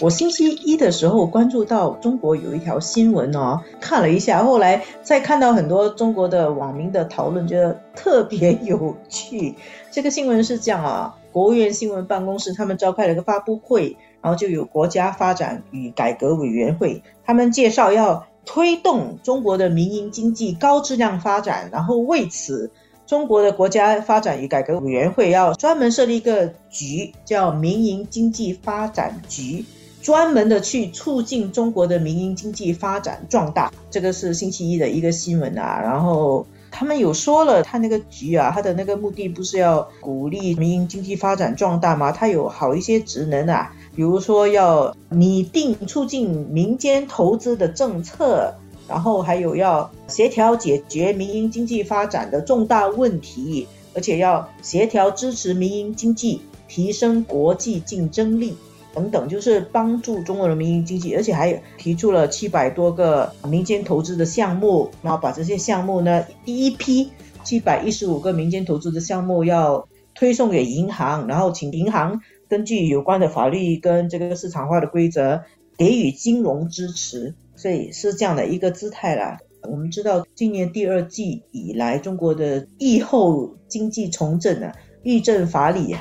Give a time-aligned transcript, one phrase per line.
[0.00, 9.54] 我星期一的时候关注到中国有一条新闻哦，看了一下，后来再看到很多中国的网民的讨论，觉得特别 有趣。
[9.90, 13.96] 这个新闻是这样啊，国务院新闻办公室他们召开了一个发布会。
[14.20, 22.72] 然后就有国家发展与改革委员会，他们介绍要推动中国的民营经济高质量发展，然后为此，
[23.06, 29.64] 中国的国家发展与改革委员会要专门设立一个局，叫民营经济发展局，
[30.08, 33.70] 专门的去促进中国的民营经济发展壮大。
[33.90, 42.10] 这个是星期一的一个新闻啊，然后他们有说了，他那个局啊，他的那个目的不是要鼓励民营经济发展壮大吗？
[42.10, 43.70] 他有好一些职能啊。
[43.94, 48.54] 比如说要拟定促进民间投资的政策，
[48.88, 58.56] 然后还有要协调解决民营经济发展的重大问题，而且要协调支持民营经济提升国际竞争力
[58.98, 67.10] 等等，就是帮助中国的民经济，而且还提出了七百多个民间投资的项目，然后把这些项目呢，第一批
[67.44, 72.20] 七百一十五个民间投资的项目要推送给银行，然后请银行。
[72.48, 75.42] 根据有关的法律跟这个市场化的规则，
[75.76, 79.38] 给予金融支持，所以是这样的一个姿态啦。
[79.62, 85.94] 我们知道，今年第二季以来，中国的疫后经济重振啊，遇振乏力，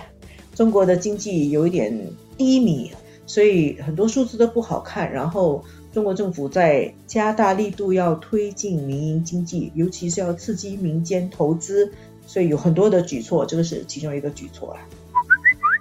[0.56, 2.92] 中国的经济有一点低迷，
[3.26, 5.12] 所以很多数字都不好看。
[5.12, 11.92] 然后，中国政府在加大力度要推进民营经济，尤其是要刺激民间投资，
[12.26, 14.80] 所以有很多的举措，这个是其中一个举措啦。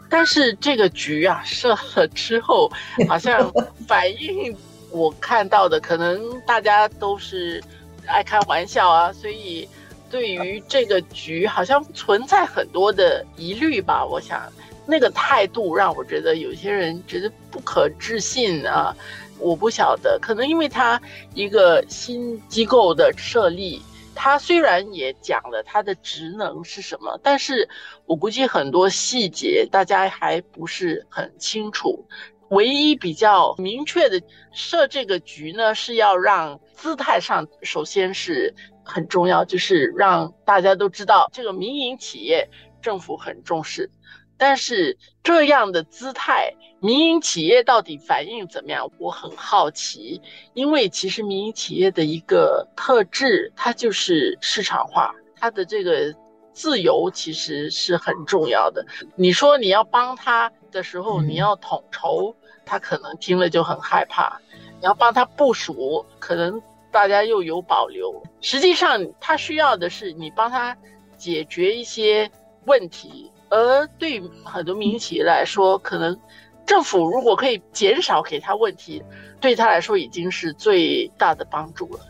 [0.08, 2.70] 但是这个局啊设了之后，
[3.08, 3.52] 好像
[3.86, 4.56] 反应
[4.90, 7.62] 我看到的，可能大家都是
[8.06, 9.68] 爱开玩笑啊，所以
[10.08, 14.06] 对于这个局好像存在很多的疑虑吧。
[14.06, 14.40] 我想
[14.86, 18.96] 那个态度让我觉得有些人觉得不可置信啊。
[19.38, 20.98] 我不晓得，可能因为他
[21.34, 23.82] 一个新机构的设立。
[24.14, 27.68] 他虽然也讲了他的职能是什么，但是
[28.06, 32.02] 我估计很多细节大家还不是很清楚。
[32.48, 34.22] 唯一比较明确的
[34.54, 42.48] 设这个局呢，是要让姿态上首先是很重要，就是让大家都知道这个民营企业
[42.80, 43.90] 政府很重视。
[44.38, 48.90] 但是这样的姿态，民营企业到底反应怎么样？
[48.98, 50.20] 我很好奇，
[50.54, 56.14] 因为其实民营企业的一个特质，它就是市场化，它的这个
[56.52, 58.84] 自由其实是很重要的。
[59.14, 64.38] 你说你要帮他的时候，你要统筹，他可能听了就很害怕；
[64.80, 66.60] 你要帮他部署，可能
[66.92, 68.22] 大家又有保留。
[68.40, 70.76] 实际上，他需要的是你帮他
[71.16, 72.30] 解决一些
[72.66, 73.30] 问题。
[73.48, 76.18] 而对很多民营企业来说，可能
[76.66, 79.02] 政府如果可以减少给他问题，
[79.40, 82.00] 对他来说已经是最大的帮助了。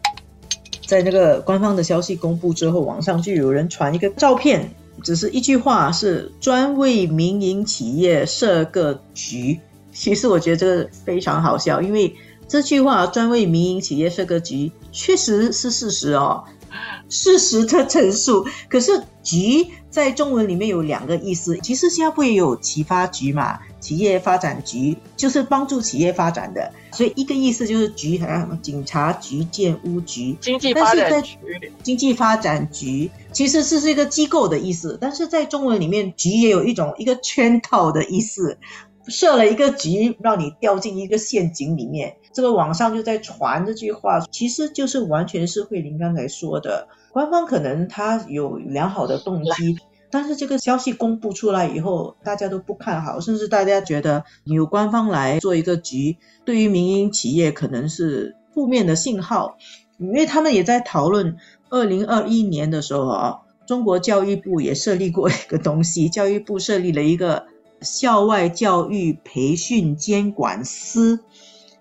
[0.87, 4.71] 在那个官方的消息公布之后，网上就有人传一个照片，
[5.03, 9.59] 只是一句话，是专为民营企业设个局。
[9.93, 12.15] 其实我觉得这个非常好笑，因为
[12.47, 16.45] 这句话“专为民营企业设个局”确实是事实哦。
[17.09, 21.59] 事实的陈述，可是局在中文里面有两个意思。
[21.59, 26.73] 其实新加坡也有企发局嘛，企业发展局就是帮助企业发展的。
[26.93, 31.39] 所以一个意思就是局，还有什么警察局、建屋局、经济发展局、
[31.83, 34.99] 经济发展局，其实是是一个机构的意思。
[35.01, 38.59] 但是在中文里面，局也有一种一个圈套的意思。
[39.09, 42.17] 设了一个局，让你掉进一个陷阱里面。
[42.33, 46.89] 这个网上就在传这句话，其实就是完全是慧玲刚才说的。
[47.13, 49.79] 官方可能他有良好的动机，
[50.11, 59.57] 但是这个消息公布出来以后，大家都不看好，甚至大家觉得由官方来做一个局，对于民营企业可能是负面的信号。
[59.99, 61.37] 因为他们也在讨论，
[61.71, 67.47] 二零二一年的时候啊，中国教育部也设立过一个东西，教育部设立了一个。
[67.81, 71.21] 校外教育培训监管司，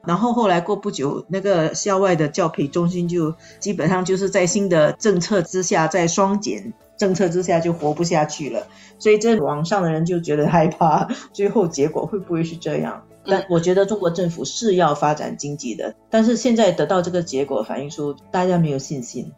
[0.06, 8.68] 然后后来过不久，那个校外的教培中心就基本上就是在新的政策之下，在双减政策之下就活不下去了。
[9.00, 13.04] 所以这网上的人就觉得害怕，最后结果会不会是这样？
[13.28, 19.32] 但我觉得中国政府是要发展经济的，但是现在得到这个结果，反映出大家没有信心。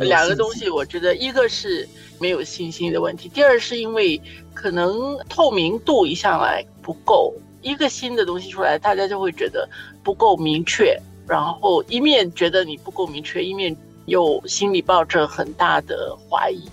[0.00, 1.88] 两个东西，我觉得一个是
[2.20, 4.20] 没有信心的问题，第二是因为
[4.54, 9.68] 可能透明度一向来不够，一个新的东西出来，大家就会觉得
[10.02, 10.96] 不够明确，
[11.26, 13.76] 然后一面觉得你不够明确，一面
[14.06, 16.68] 又心里抱着很大的怀疑，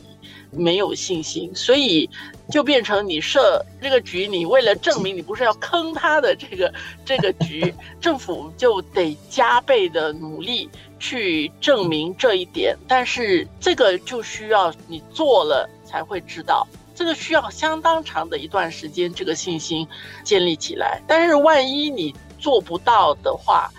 [0.52, 2.10] 没有信心，所以
[2.52, 6.74] 就变成你设这个局，你为了证明你不是要坑他的这个
[7.06, 10.70] 这个局，政府就得加倍的努力
[11.00, 16.68] 去证明这一点，但是这个就需要你做了才会知道。
[16.96, 19.88] 这个需要相当长的一段时间，这个信心
[20.24, 21.02] 建立起来。
[21.08, 23.72] 但是万一你做不到的话，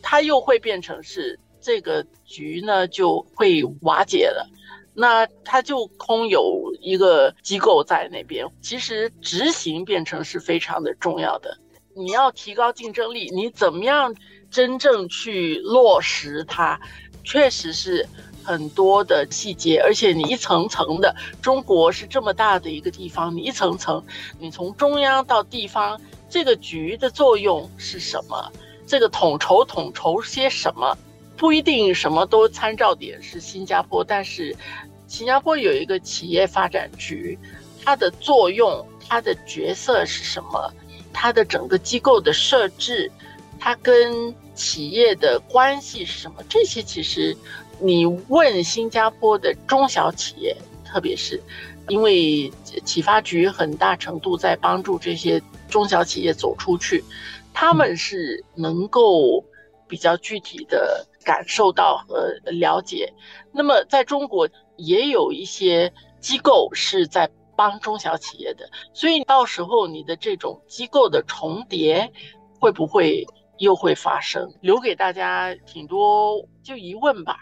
[0.00, 4.48] 它又会变成是这个局呢就会瓦解了。
[4.98, 8.44] 那它就空有一个机构在那边。
[8.60, 11.56] 其实执行变成是非常的重要的。
[11.94, 14.14] 你要提高竞争力，你怎么样
[14.50, 16.80] 真正去落实它，
[17.22, 18.06] 确实是。
[18.44, 24.02] 很多的细节，而且你一层层的，中国是这么大的一个地方，你一层层，
[24.38, 28.50] 你从中央到地方，这个局的作用是什么？
[28.86, 30.96] 这个统筹统筹些什么？
[31.38, 34.54] 不一定什么都参照点是新加坡，但是
[35.06, 37.38] 新加坡有一个企业发展局，
[37.82, 40.70] 它的作用，它的角色是什么？
[41.12, 43.10] 它的整个机构的设置，
[43.58, 46.42] 它跟企业的关系是什么？
[46.48, 47.34] 这些其实。
[47.80, 51.40] 你问新加坡的中小企业，特别是
[51.86, 52.52] 因为
[52.84, 55.40] 启发局很大程度在帮助这些
[55.70, 57.04] 中小企业走出去，
[57.54, 59.44] 他们是能够
[59.86, 63.12] 比较具体的感受到和了解。
[63.52, 64.48] 那么在中国
[64.78, 72.10] 也有一些机构是在帮中小企业的，所以到时候你的这种机构的重叠
[72.58, 73.26] 会不会
[73.58, 74.50] 又会发生？
[74.62, 77.36] 留给大家挺多就疑问吧。